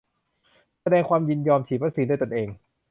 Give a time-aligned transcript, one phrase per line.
[0.81, 2.47] แสดงความยินยอมฉีดวัคซีนด้วยตนเอง